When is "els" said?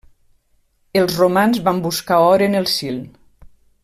1.01-1.17